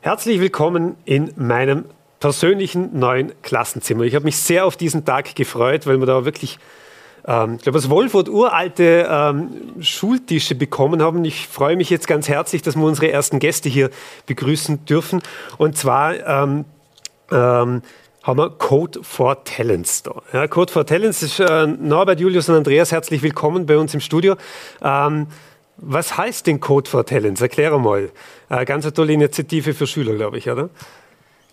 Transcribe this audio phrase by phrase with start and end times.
[0.00, 1.84] Herzlich willkommen in meinem
[2.20, 4.04] persönlichen neuen Klassenzimmer.
[4.04, 6.60] Ich habe mich sehr auf diesen Tag gefreut, weil wir da wirklich,
[7.26, 9.50] ähm, ich glaube, aus Wolfurt uralte ähm,
[9.80, 11.24] Schultische bekommen haben.
[11.24, 13.90] Ich freue mich jetzt ganz herzlich, dass wir unsere ersten Gäste hier
[14.26, 15.20] begrüßen dürfen.
[15.58, 16.64] Und zwar ähm,
[17.32, 17.82] ähm
[18.22, 20.20] haben wir Code for Talents da.
[20.34, 22.92] Ja, Code for Talents ist äh, Norbert, Julius und Andreas.
[22.92, 24.36] Herzlich willkommen bei uns im Studio.
[24.82, 25.28] Ähm,
[25.78, 27.40] was heißt denn Code for Talents?
[27.40, 28.10] Erkläre mal.
[28.48, 30.70] Äh, ganz eine tolle Initiative für Schüler, glaube ich, oder?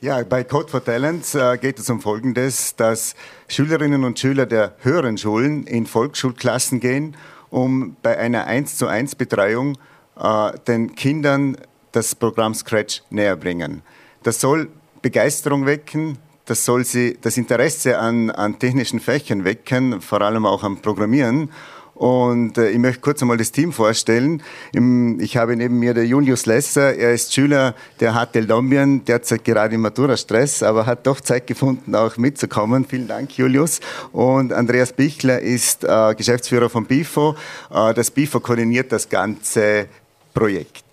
[0.01, 3.15] Ja, bei Code for Talents äh, geht es um Folgendes, dass
[3.47, 7.15] Schülerinnen und Schüler der höheren Schulen in Volksschulklassen gehen,
[7.49, 9.77] um bei einer 1 zu 1 Betreuung
[10.19, 11.57] äh, den Kindern
[11.91, 13.83] das Programm Scratch näher bringen.
[14.23, 14.69] Das soll
[15.01, 20.63] Begeisterung wecken, das soll sie das Interesse an, an technischen Fächern wecken, vor allem auch
[20.63, 21.49] am Programmieren.
[21.95, 24.43] Und äh, ich möchte kurz einmal das Team vorstellen.
[24.73, 26.93] Im, ich habe neben mir der Julius Lesser.
[26.93, 31.95] Er ist Schüler der HTL Dombien, derzeit gerade im Matura-Stress, aber hat doch Zeit gefunden,
[31.95, 32.85] auch mitzukommen.
[32.85, 33.79] Vielen Dank, Julius.
[34.11, 37.37] Und Andreas Bichler ist äh, Geschäftsführer von BIFO.
[37.73, 39.87] Äh, das BIFO koordiniert das ganze
[40.33, 40.83] Projekt.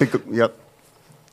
[0.00, 0.50] Be ja.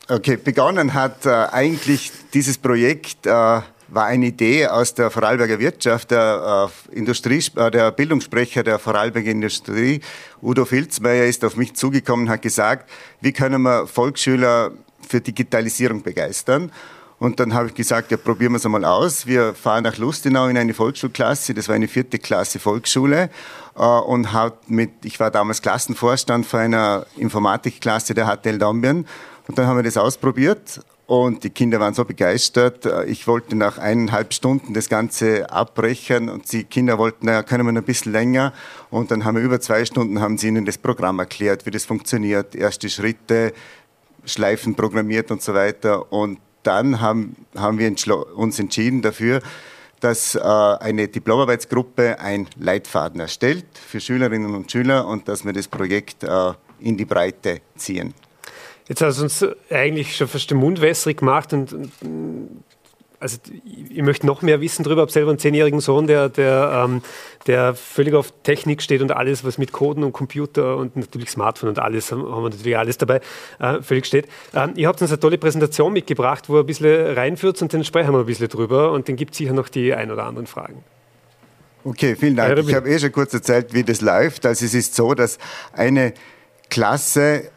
[0.08, 3.62] Okay, begonnen hat äh, eigentlich dieses Projekt äh,
[3.92, 6.12] war eine Idee aus der Vorarlberger Wirtschaft.
[6.12, 10.02] Der, äh, Industrie, äh, der Bildungssprecher der Vorarlberger Industrie,
[10.42, 12.90] Udo Filzmeier, ist auf mich zugekommen und hat gesagt,
[13.22, 14.72] wie können wir Volksschüler
[15.08, 16.72] für Digitalisierung begeistern?
[17.20, 19.28] Und dann habe ich gesagt, ja, probieren wir es einmal aus.
[19.28, 23.30] Wir fahren nach Lustenau in eine Volksschulklasse, das war eine vierte Klasse Volksschule.
[23.76, 29.08] Äh, und hat mit, ich war damals Klassenvorstand für einer Informatikklasse der HTL Dombien
[29.48, 32.88] und dann haben wir das ausprobiert und die Kinder waren so begeistert.
[33.08, 37.72] Ich wollte nach eineinhalb Stunden das Ganze abbrechen und die Kinder wollten, naja, können wir
[37.72, 38.54] noch ein bisschen länger.
[38.92, 41.84] Und dann haben wir über zwei Stunden, haben sie ihnen das Programm erklärt, wie das
[41.84, 43.54] funktioniert, erste Schritte,
[44.24, 46.14] Schleifen programmiert und so weiter.
[46.14, 47.92] Und dann haben, haben wir
[48.36, 49.42] uns entschieden dafür,
[50.02, 55.68] dass äh, eine Diplomarbeitsgruppe einen Leitfaden erstellt für Schülerinnen und Schüler und dass wir das
[55.68, 58.14] Projekt äh, in die Breite ziehen.
[58.90, 61.74] Jetzt hast du uns eigentlich schon fast den Mund wässrig gemacht und,
[63.20, 65.02] also ich möchte noch mehr wissen darüber.
[65.02, 67.04] Ich habe selber einen zehnjährigen Sohn, der, der, ähm,
[67.46, 71.70] der völlig auf Technik steht und alles, was mit Coden und Computer und natürlich Smartphone
[71.70, 73.22] und alles, haben wir natürlich alles dabei,
[73.60, 74.28] äh, völlig steht.
[74.56, 77.84] Ähm, ihr habt uns eine tolle Präsentation mitgebracht, wo ihr ein bisschen reinführt und dann
[77.84, 80.48] sprechen wir ein bisschen drüber und dann gibt es sicher noch die ein oder anderen
[80.48, 80.84] Fragen.
[81.84, 82.58] Okay, vielen Dank.
[82.58, 84.48] Ich habe eh schon kurz erzählt, wie das läuft.
[84.48, 85.38] Also es ist so, dass
[85.74, 86.14] eine
[86.70, 87.52] Klasse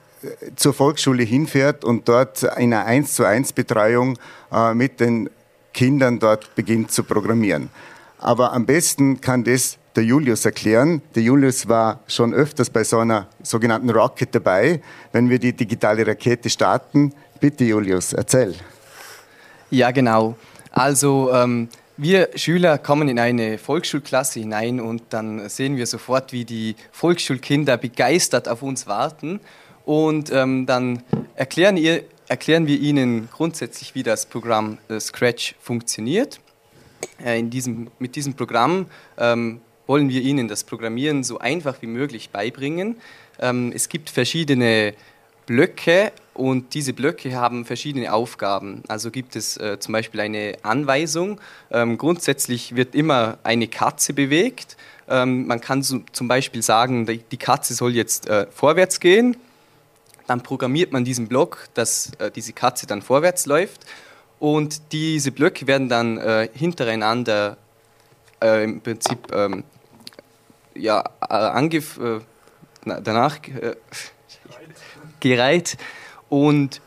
[0.56, 4.19] zur Volksschule hinfährt und dort in einer 1 zu 1 Betreuung
[4.53, 5.31] äh, mit den
[5.72, 7.71] Kindern dort beginnt zu programmieren.
[8.19, 11.03] Aber am besten kann das der Julius erklären.
[11.15, 14.81] Der Julius war schon öfters bei so einer sogenannten Rocket dabei,
[15.12, 17.12] wenn wir die digitale Rakete starten.
[17.41, 18.55] Bitte Julius, erzähl.
[19.71, 20.37] Ja, genau.
[20.71, 26.44] Also ähm, wir Schüler kommen in eine Volksschulklasse hinein und dann sehen wir sofort, wie
[26.44, 29.41] die Volksschulkinder begeistert auf uns warten
[29.84, 31.03] und ähm, dann
[31.34, 36.41] erklären, ihr, erklären, wir Ihnen grundsätzlich, wie das Programm äh, Scratch funktioniert.
[37.22, 38.87] Äh, diesem, mit diesem Programm
[39.19, 42.97] ähm, wollen wir Ihnen das Programmieren so einfach wie möglich beibringen.
[43.41, 44.94] Ähm, es gibt verschiedene
[45.47, 48.84] Blöcke und diese Blöcke haben verschiedene Aufgaben.
[48.88, 51.41] Also gibt es äh, zum Beispiel eine Anweisung.
[51.70, 54.76] Ähm, grundsätzlich wird immer eine Katze bewegt.
[55.09, 59.37] Ähm, man kann so, zum Beispiel sagen, die Katze soll jetzt äh, vorwärts gehen
[60.32, 63.84] dann programmiert man diesen Block, dass äh, diese Katze dann vorwärts läuft.
[64.38, 67.59] Und diese Blöcke werden dann äh, hintereinander
[68.43, 69.62] äh, im Prinzip ähm,
[70.75, 72.20] ja, äh, angef äh,
[72.84, 73.76] danach äh,
[75.20, 75.76] gereiht.
[76.31, 76.81] Und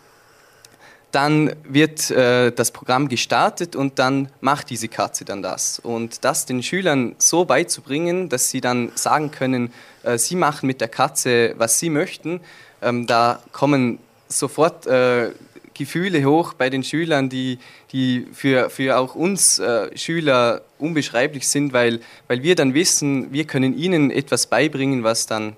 [1.15, 5.79] dann wird äh, das Programm gestartet und dann macht diese Katze dann das.
[5.79, 9.71] Und das den Schülern so beizubringen, dass sie dann sagen können,
[10.03, 12.41] äh, sie machen mit der Katze, was sie möchten,
[12.81, 15.31] ähm, da kommen sofort äh,
[15.73, 17.59] Gefühle hoch bei den Schülern, die,
[17.91, 23.45] die für, für auch uns äh, Schüler unbeschreiblich sind, weil, weil wir dann wissen, wir
[23.45, 25.56] können ihnen etwas beibringen, was dann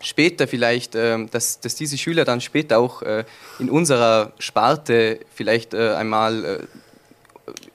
[0.00, 3.24] später vielleicht, äh, dass, dass diese Schüler dann später auch äh,
[3.58, 6.58] in unserer Sparte vielleicht äh, einmal äh,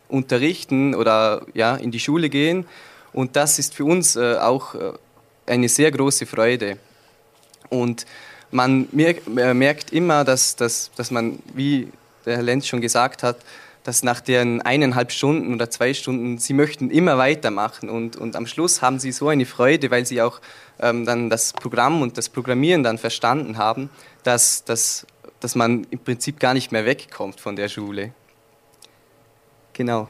[0.08, 2.66] unterrichten oder ja, in die Schule gehen.
[3.14, 4.74] Und das ist für uns auch
[5.46, 6.78] eine sehr große Freude.
[7.70, 8.06] Und
[8.52, 11.90] man merkt immer, dass, dass, dass man, wie
[12.26, 13.38] der Herr Lenz schon gesagt hat,
[13.84, 18.46] dass nach den eineinhalb Stunden oder zwei Stunden, sie möchten immer weitermachen und, und am
[18.46, 20.40] Schluss haben sie so eine Freude, weil sie auch
[20.80, 23.90] ähm, dann das Programm und das Programmieren dann verstanden haben,
[24.24, 25.06] dass, dass,
[25.40, 28.14] dass man im Prinzip gar nicht mehr wegkommt von der Schule.
[29.74, 30.10] Genau.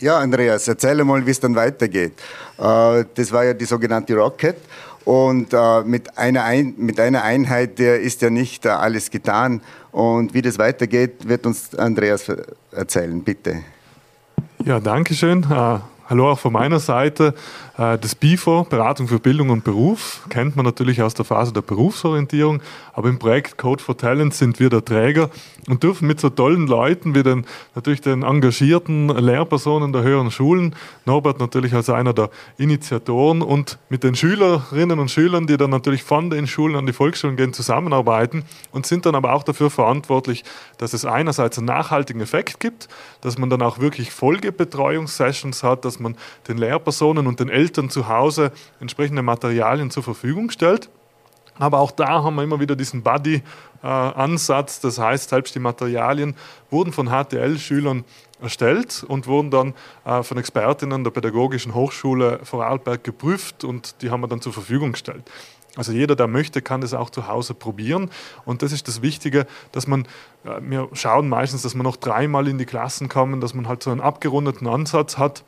[0.00, 2.12] Ja, Andreas, erzähl mal, wie es dann weitergeht.
[2.56, 4.56] Äh, das war ja die sogenannte Rocket.
[5.08, 9.62] Und äh, mit, einer Ein mit einer Einheit ist ja nicht äh, alles getan.
[9.90, 12.30] Und wie das weitergeht, wird uns Andreas
[12.72, 13.62] erzählen, bitte.
[14.66, 15.46] Ja, danke schön.
[16.10, 17.34] Hallo auch von meiner Seite.
[17.76, 21.60] Äh, das BIFO, Beratung für Bildung und Beruf, kennt man natürlich aus der Phase der
[21.60, 22.62] Berufsorientierung,
[22.94, 25.28] aber im Projekt Code for Talent sind wir der Träger
[25.68, 27.44] und dürfen mit so tollen Leuten wie den,
[27.74, 30.74] natürlich den engagierten Lehrpersonen der höheren Schulen,
[31.04, 36.04] Norbert natürlich als einer der Initiatoren und mit den Schülerinnen und Schülern, die dann natürlich
[36.04, 40.42] von den Schulen an die Volksschulen gehen, zusammenarbeiten und sind dann aber auch dafür verantwortlich,
[40.78, 42.88] dass es einerseits einen nachhaltigen Effekt gibt,
[43.20, 46.16] dass man dann auch wirklich Folgebetreuungssessions hat, dass man
[46.48, 50.88] den Lehrpersonen und den Eltern zu Hause entsprechende Materialien zur Verfügung stellt.
[51.58, 54.80] Aber auch da haben wir immer wieder diesen Buddy-Ansatz.
[54.80, 56.36] Das heißt, selbst die Materialien
[56.70, 58.04] wurden von HTL-Schülern
[58.40, 59.74] erstellt und wurden dann
[60.04, 64.92] äh, von Expertinnen der Pädagogischen Hochschule Vorarlberg geprüft und die haben wir dann zur Verfügung
[64.92, 65.24] gestellt.
[65.76, 68.10] Also jeder, der möchte, kann das auch zu Hause probieren.
[68.44, 70.02] Und das ist das Wichtige, dass man,
[70.44, 73.82] äh, wir schauen meistens, dass man noch dreimal in die Klassen kommen, dass man halt
[73.82, 75.44] so einen abgerundeten Ansatz hat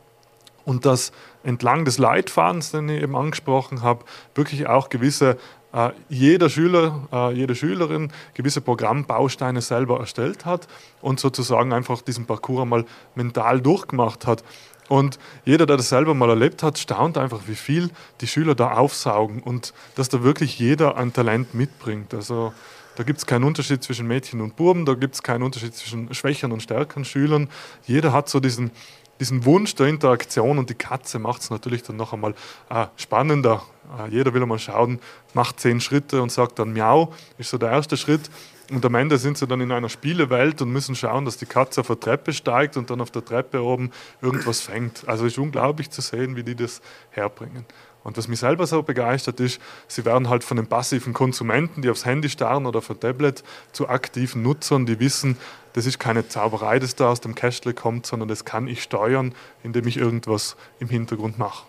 [0.65, 1.13] und dass
[1.43, 4.05] entlang des Leitfadens, den ich eben angesprochen habe,
[4.35, 5.37] wirklich auch gewisse
[5.73, 10.67] äh, jeder Schüler, äh, jede Schülerin gewisse Programmbausteine selber erstellt hat
[11.01, 12.85] und sozusagen einfach diesen Parcours einmal
[13.15, 14.43] mental durchgemacht hat.
[14.89, 17.91] Und jeder, der das selber mal erlebt hat, staunt einfach, wie viel
[18.21, 22.13] die Schüler da aufsaugen und dass da wirklich jeder ein Talent mitbringt.
[22.13, 22.53] Also
[22.97, 26.13] da gibt es keinen Unterschied zwischen Mädchen und Buben, da gibt es keinen Unterschied zwischen
[26.13, 27.49] schwächeren und stärkeren Schülern.
[27.87, 28.73] Jeder hat so diesen,
[29.21, 32.35] diesen Wunsch der Interaktion und die Katze macht es natürlich dann noch einmal
[32.71, 33.63] äh, spannender.
[33.99, 34.99] Äh, jeder will einmal schauen,
[35.35, 38.31] macht zehn Schritte und sagt dann Miau, ist so der erste Schritt.
[38.71, 41.81] Und am Ende sind sie dann in einer Spielewelt und müssen schauen, dass die Katze
[41.81, 43.91] auf der Treppe steigt und dann auf der Treppe oben
[44.23, 45.09] irgendwas fängt.
[45.09, 46.81] Also ist unglaublich zu sehen, wie die das
[47.11, 47.67] herbringen.
[48.03, 51.91] Und was mich selber so begeistert ist, sie werden halt von den passiven Konsumenten, die
[51.91, 55.37] aufs Handy starren oder auf ein Tablet, zu aktiven Nutzern, die wissen,
[55.73, 59.35] das ist keine Zauberei, das da aus dem Castle kommt, sondern das kann ich steuern,
[59.63, 61.65] indem ich irgendwas im Hintergrund mache.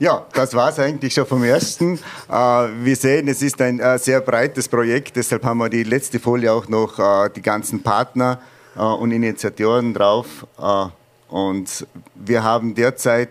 [0.00, 2.00] Ja, das war es eigentlich schon vom ersten.
[2.28, 6.18] Äh, wir sehen, es ist ein äh, sehr breites Projekt, deshalb haben wir die letzte
[6.18, 8.40] Folie auch noch äh, die ganzen Partner
[8.74, 10.26] und Initiatoren drauf.
[11.28, 11.86] Und
[12.16, 13.28] wir haben derzeit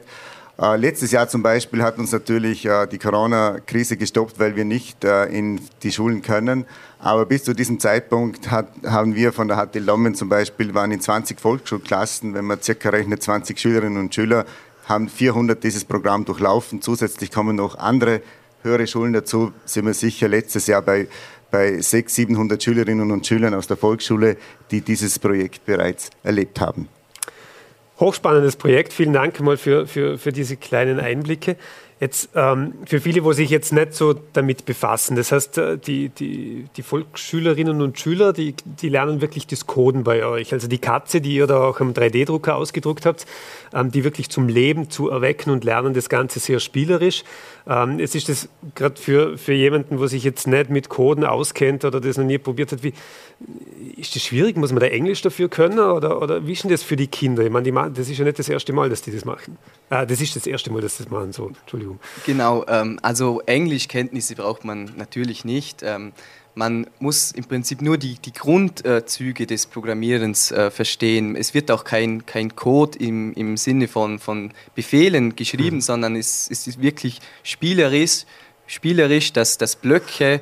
[0.62, 5.04] äh, letztes Jahr zum Beispiel hat uns natürlich äh, die Corona-Krise gestoppt, weil wir nicht
[5.04, 6.66] äh, in die Schulen können.
[7.00, 10.92] Aber bis zu diesem Zeitpunkt hat, haben wir von der HT Lommen zum Beispiel, waren
[10.92, 14.46] in 20 Volksschulklassen, wenn man circa rechnet, 20 Schülerinnen und Schüler,
[14.86, 16.82] haben 400 dieses Programm durchlaufen.
[16.82, 18.22] Zusätzlich kommen noch andere
[18.62, 19.54] höhere Schulen dazu.
[19.66, 21.08] Sind wir sicher letztes Jahr bei,
[21.50, 24.38] bei 600, 700 Schülerinnen und Schülern aus der Volksschule,
[24.70, 26.88] die dieses Projekt bereits erlebt haben.
[28.00, 28.94] Hochspannendes Projekt.
[28.94, 31.58] Vielen Dank mal für, für, für diese kleinen Einblicke.
[32.04, 36.10] Jetzt ähm, für viele, wo sich jetzt nicht so damit befassen, das heißt, äh, die,
[36.10, 40.52] die, die Volksschülerinnen und Schüler, die, die lernen wirklich das Coden bei euch.
[40.52, 43.26] Also die Katze, die ihr da auch am 3D-Drucker ausgedruckt habt,
[43.74, 47.24] ähm, die wirklich zum Leben zu erwecken und lernen das Ganze sehr spielerisch.
[47.66, 51.86] Ähm, es ist das gerade für, für jemanden, wo sich jetzt nicht mit Coden auskennt
[51.86, 52.92] oder das noch nie probiert hat, wie,
[53.98, 54.58] ist das schwierig?
[54.58, 57.44] Muss man da Englisch dafür können oder, oder wie ist denn das für die Kinder?
[57.44, 59.58] Ich meine, die, das ist ja nicht das erste Mal, dass die das machen.
[59.90, 61.32] Ah, das ist das erste Mal, dass das machen.
[61.32, 61.93] So, Entschuldigung.
[62.26, 65.82] Genau, ähm, also Englischkenntnisse braucht man natürlich nicht.
[65.84, 66.14] Ähm,
[66.56, 71.36] man muss im Prinzip nur die, die Grundzüge des Programmierens äh, verstehen.
[71.36, 75.82] Es wird auch kein, kein Code im, im Sinne von, von Befehlen geschrieben, mhm.
[75.82, 78.26] sondern es, es ist wirklich spielerisch
[78.74, 80.42] spielerisch, dass, dass Blöcke,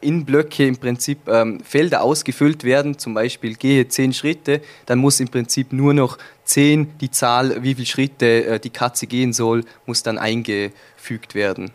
[0.00, 5.20] in Blöcke im Prinzip ähm, Felder ausgefüllt werden, zum Beispiel gehe zehn Schritte, dann muss
[5.20, 9.64] im Prinzip nur noch zehn, die Zahl, wie viele Schritte äh, die Katze gehen soll,
[9.84, 11.72] muss dann eingefügt werden.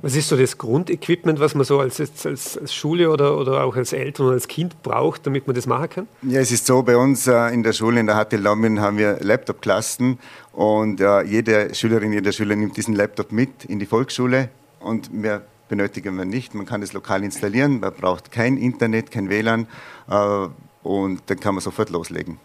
[0.00, 3.76] Was ist so das Grundequipment, was man so als, als, als, Schule oder, oder auch
[3.76, 6.08] als Eltern oder als Kind braucht, damit man das machen kann?
[6.22, 8.98] Ja, es ist so, bei uns äh, in der Schule, in der HT Lommen, haben
[8.98, 10.18] wir Laptop-Klassen
[10.52, 14.50] und äh, jede Schülerin, jeder Schüler nimmt diesen Laptop mit in die Volksschule
[14.86, 16.54] und mehr benötigen wir nicht.
[16.54, 19.66] Man kann es lokal installieren, man braucht kein Internet, kein WLAN
[20.08, 20.48] äh,
[20.82, 22.38] und dann kann man sofort loslegen.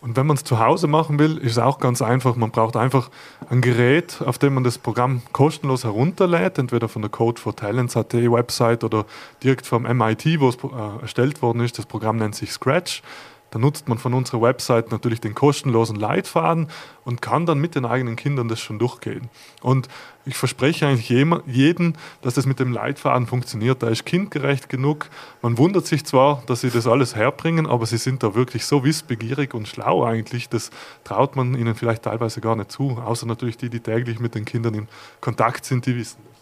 [0.00, 2.36] Und wenn man es zu Hause machen will, ist es auch ganz einfach.
[2.36, 3.08] Man braucht einfach
[3.48, 8.12] ein Gerät, auf dem man das Programm kostenlos herunterlädt, entweder von der Code for Talents.at
[8.12, 9.06] Website oder
[9.42, 11.78] direkt vom MIT, wo es äh, erstellt worden ist.
[11.78, 13.02] Das Programm nennt sich Scratch.
[13.54, 16.66] Da nutzt man von unserer Website natürlich den kostenlosen Leitfaden
[17.04, 19.30] und kann dann mit den eigenen Kindern das schon durchgehen.
[19.62, 19.86] Und
[20.26, 23.80] ich verspreche eigentlich jedem, dass das mit dem Leitfaden funktioniert.
[23.80, 25.08] Da ist kindgerecht genug.
[25.40, 28.82] Man wundert sich zwar, dass sie das alles herbringen, aber sie sind da wirklich so
[28.82, 30.48] wissbegierig und schlau eigentlich.
[30.48, 30.70] Das
[31.04, 32.98] traut man ihnen vielleicht teilweise gar nicht zu.
[33.04, 34.88] Außer natürlich die, die täglich mit den Kindern in
[35.20, 36.34] Kontakt sind, die wissen das.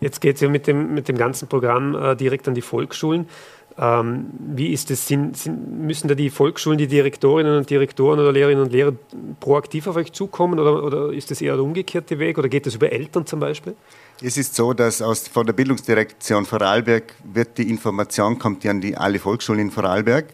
[0.00, 3.28] Jetzt geht es ja mit dem, mit dem ganzen Programm äh, direkt an die Volksschulen.
[3.76, 5.06] Ähm, wie ist es?
[5.08, 8.92] Sind, sind, müssen da die Volksschulen, die Direktorinnen und Direktoren oder Lehrerinnen und Lehrer
[9.40, 12.76] proaktiv auf euch zukommen oder, oder ist das eher der umgekehrte Weg oder geht das
[12.76, 13.74] über Eltern zum Beispiel?
[14.22, 18.80] Es ist so, dass aus, von der Bildungsdirektion Vorarlberg wird die Information, kommt ja an
[18.80, 20.26] die, alle Volksschulen in Vorarlberg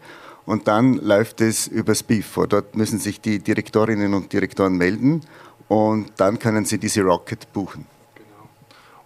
[0.45, 2.45] und dann läuft es übers BIFO.
[2.45, 5.21] Dort müssen sich die Direktorinnen und Direktoren melden
[5.67, 7.87] und dann können sie diese Rocket buchen.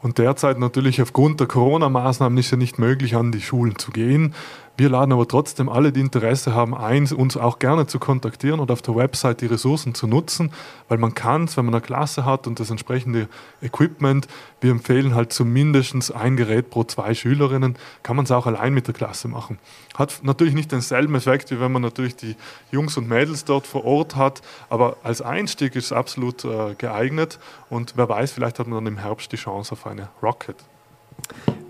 [0.05, 4.35] Und derzeit natürlich aufgrund der Corona-Maßnahmen ist ja nicht möglich, an die Schulen zu gehen.
[4.77, 8.71] Wir laden aber trotzdem alle, die Interesse haben, ein, uns auch gerne zu kontaktieren und
[8.71, 10.51] auf der Website die Ressourcen zu nutzen,
[10.89, 13.29] weil man kann es, wenn man eine Klasse hat und das entsprechende
[13.61, 14.27] Equipment,
[14.59, 18.87] wir empfehlen halt zumindest ein Gerät pro zwei Schülerinnen, kann man es auch allein mit
[18.87, 19.59] der Klasse machen.
[19.95, 22.35] Hat natürlich nicht denselben Effekt, wie wenn man natürlich die
[22.71, 27.39] Jungs und Mädels dort vor Ort hat, aber als Einstieg ist es absolut äh, geeignet
[27.69, 30.57] und wer weiß, vielleicht hat man dann im Herbst die Chance auf eine Rocket.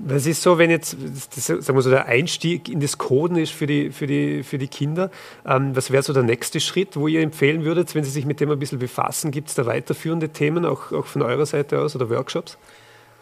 [0.08, 0.96] Was ist so, wenn jetzt
[1.36, 4.60] das, sagen wir so, der Einstieg in das Coden ist für die, für die, für
[4.60, 5.10] die Kinder?
[5.48, 8.40] Ähm, was wäre so der nächste Schritt, wo ihr empfehlen würdet, wenn Sie sich mit
[8.40, 9.32] dem ein bisschen befassen?
[9.32, 12.60] Gibt es da weiterführende Themen, auch, auch von eurer Seite aus oder Workshops?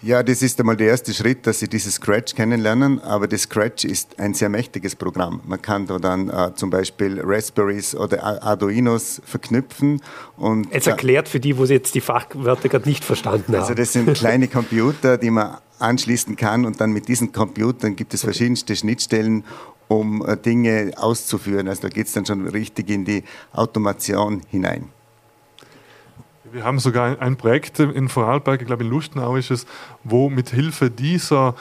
[0.04, 3.00] Ja, das ist einmal der erste Schritt, dass Sie dieses Scratch kennenlernen.
[3.00, 5.40] Aber das Scratch ist ein sehr mächtiges Programm.
[5.46, 10.02] Man kann da dann äh, zum Beispiel Raspberries oder Arduinos verknüpfen.
[10.36, 13.62] Und, jetzt erklärt für die, wo Sie jetzt die Fachwörter gerade nicht verstanden haben.
[13.62, 18.14] Also das sind kleine Computer, die man anschließen kann und dann mit diesen Computern gibt
[18.14, 19.46] es verschiedenste Schnittstellen,
[19.88, 21.70] um äh, Dinge auszuführen.
[21.70, 24.90] Also da geht es dann schon richtig in die Automation hinein.
[26.54, 29.66] Wir haben sogar ein Projekt in Vorarlberg, ich glaube in Lustenau ist es,
[30.04, 31.56] wo mit Hilfe dieser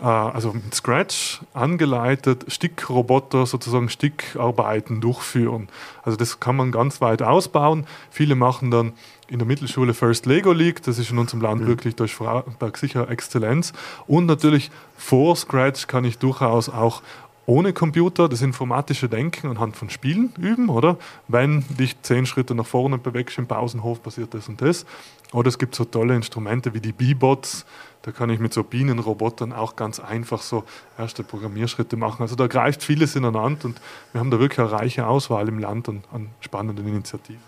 [0.00, 5.68] äh, also mit Scratch angeleitet Stickroboter sozusagen Stickarbeiten durchführen.
[6.02, 7.86] Also das kann man ganz weit ausbauen.
[8.10, 8.94] Viele machen dann
[9.28, 11.66] in der Mittelschule First Lego League, das ist in unserem Land mhm.
[11.66, 13.74] wirklich durch Vorarlberg sicher Exzellenz.
[14.06, 17.02] Und natürlich vor Scratch kann ich durchaus auch
[17.48, 20.98] ohne Computer das informatische Denken anhand von Spielen üben, oder?
[21.28, 24.84] Wenn dich zehn Schritte nach vorne bewegst im Pausenhof, passiert das und das.
[25.32, 27.64] Oder es gibt so tolle Instrumente wie die Bee-Bots,
[28.02, 30.64] da kann ich mit so Bienenrobotern auch ganz einfach so
[30.98, 32.20] erste Programmierschritte machen.
[32.20, 33.80] Also da greift vieles ineinander und
[34.12, 37.40] wir haben da wirklich eine reiche Auswahl im Land an, an spannenden Initiativen.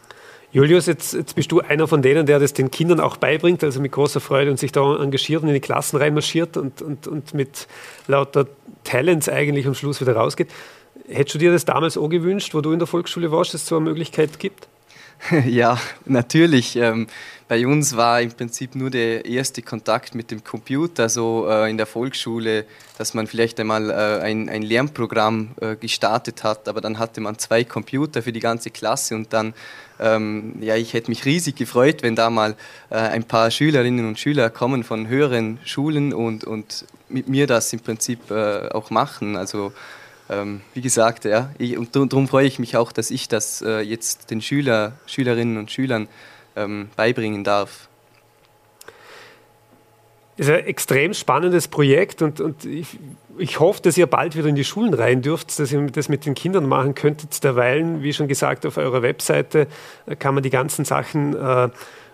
[0.52, 3.80] Julius, jetzt, jetzt, bist du einer von denen, der das den Kindern auch beibringt, also
[3.80, 7.34] mit großer Freude und sich da engagiert und in die Klassen reinmarschiert und, und, und
[7.34, 7.68] mit
[8.08, 8.46] lauter
[8.82, 10.48] Talents eigentlich am Schluss wieder rausgeht.
[11.08, 13.68] Hättest du dir das damals auch gewünscht, wo du in der Volksschule warst, dass es
[13.68, 14.68] so eine Möglichkeit gibt?
[15.46, 16.76] Ja, natürlich.
[16.76, 17.06] Ähm,
[17.48, 21.76] bei uns war im Prinzip nur der erste Kontakt mit dem Computer, so äh, in
[21.78, 22.64] der Volksschule,
[22.96, 27.38] dass man vielleicht einmal äh, ein, ein Lernprogramm äh, gestartet hat, aber dann hatte man
[27.38, 29.54] zwei Computer für die ganze Klasse und dann,
[29.98, 32.54] ähm, ja, ich hätte mich riesig gefreut, wenn da mal
[32.88, 37.80] ein paar Schülerinnen und Schüler kommen von höheren Schulen und, und mit mir das im
[37.80, 39.36] Prinzip auch machen.
[39.36, 39.72] Also
[40.30, 43.80] ähm, wie gesagt, ja, ich, und darum freue ich mich auch, dass ich das äh,
[43.80, 46.08] jetzt den Schüler, Schülerinnen und Schülern
[46.54, 47.88] ähm, beibringen darf.
[50.36, 52.98] Es ist ein extrem spannendes Projekt und, und ich,
[53.36, 56.24] ich, hoffe, dass ihr bald wieder in die Schulen rein dürft, dass ihr das mit
[56.24, 57.42] den Kindern machen könntet.
[57.44, 59.66] Derweil, wie schon gesagt, auf eurer Webseite
[60.18, 61.68] kann man die ganzen Sachen äh,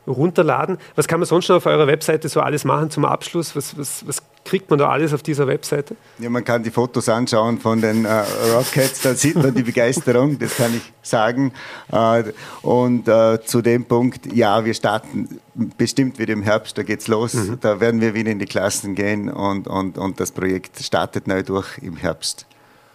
[0.09, 0.79] runterladen.
[0.97, 3.55] Was kann man sonst noch auf eurer Webseite so alles machen zum Abschluss?
[3.55, 5.97] Was, was, was kriegt man da alles auf dieser Webseite?
[6.19, 8.25] Ja, man kann die Fotos anschauen von den äh,
[8.55, 11.53] Rockets, da sieht man die Begeisterung, das kann ich sagen.
[11.93, 12.25] Äh,
[12.63, 15.41] und äh, zu dem Punkt, ja, wir starten
[15.77, 17.35] bestimmt wieder im Herbst, da geht's los.
[17.35, 17.59] Mhm.
[17.61, 21.43] Da werden wir wieder in die Klassen gehen und, und, und das Projekt startet neu
[21.43, 22.47] durch im Herbst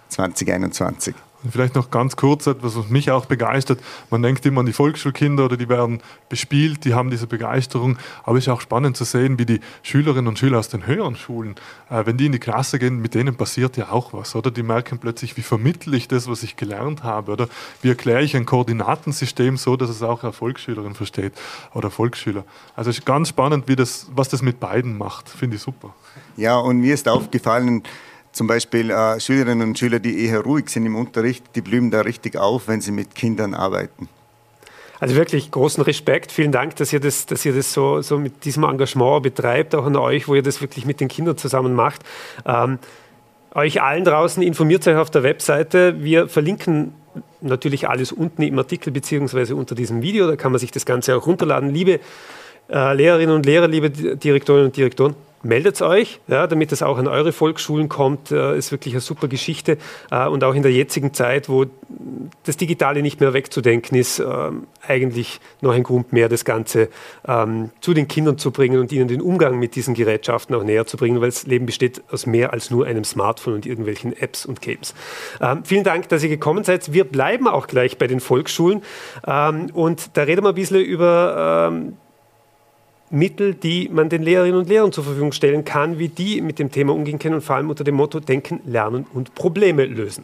[0.10, 1.14] 2021.
[1.50, 3.80] Vielleicht noch ganz kurz etwas, was mich auch begeistert.
[4.12, 7.98] Man denkt immer an die Volksschulkinder oder die werden bespielt, die haben diese Begeisterung.
[8.24, 11.16] Aber es ist auch spannend zu sehen, wie die Schülerinnen und Schüler aus den höheren
[11.16, 11.56] Schulen,
[11.90, 14.52] äh, wenn die in die Klasse gehen, mit denen passiert ja auch was, oder?
[14.52, 17.48] Die merken plötzlich, wie vermittle ich das, was ich gelernt habe, oder?
[17.82, 21.34] Wie erkläre ich ein Koordinatensystem so, dass es auch eine Volksschülerin versteht
[21.74, 22.44] oder Volksschüler.
[22.76, 25.28] Also es ist ganz spannend, wie das, was das mit beiden macht.
[25.28, 25.94] Finde ich super.
[26.38, 27.84] Ja, und mir ist aufgefallen,
[28.32, 32.02] zum Beispiel äh, Schülerinnen und Schüler, die eher ruhig sind im Unterricht, die blühen da
[32.02, 34.08] richtig auf, wenn sie mit Kindern arbeiten.
[35.00, 36.32] Also wirklich großen Respekt.
[36.32, 39.86] Vielen Dank, dass ihr das, dass ihr das so, so mit diesem Engagement betreibt, auch
[39.86, 42.02] an euch, wo ihr das wirklich mit den Kindern zusammen macht.
[42.46, 42.78] Ähm,
[43.56, 46.04] euch allen draußen informiert euch auf der Webseite.
[46.04, 46.94] Wir verlinken
[47.42, 50.28] natürlich alles unten im Artikel beziehungsweise unter diesem Video.
[50.28, 51.74] Da kann man sich das Ganze auch runterladen.
[51.74, 52.00] Liebe
[52.70, 57.08] äh, Lehrerinnen und Lehrer, liebe Direktorinnen und Direktoren, meldet euch, ja, damit es auch an
[57.08, 58.32] eure Volksschulen kommt.
[58.32, 59.78] Äh, ist wirklich eine super Geschichte.
[60.12, 61.66] Äh, und auch in der jetzigen Zeit, wo
[62.44, 64.26] das Digitale nicht mehr wegzudenken ist, äh,
[64.88, 66.90] eigentlich noch ein Grund mehr, das Ganze
[67.28, 70.86] ähm, zu den Kindern zu bringen und ihnen den Umgang mit diesen Gerätschaften auch näher
[70.86, 74.46] zu bringen, weil das Leben besteht aus mehr als nur einem Smartphone und irgendwelchen Apps
[74.46, 74.94] und Games.
[75.40, 76.94] Ähm, vielen Dank, dass ihr gekommen seid.
[76.94, 78.82] Wir bleiben auch gleich bei den Volksschulen
[79.28, 81.98] ähm, und da reden wir ein bisschen über ähm,
[83.12, 86.72] Mittel, die man den Lehrerinnen und Lehrern zur Verfügung stellen kann, wie die mit dem
[86.72, 90.24] Thema umgehen können und vor allem unter dem Motto Denken, Lernen und Probleme lösen.